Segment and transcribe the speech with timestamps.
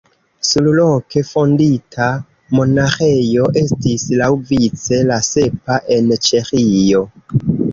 [0.51, 2.07] Surloke fondita
[2.59, 7.05] monaĥejo estis laŭvice la sepa en Ĉeĥio.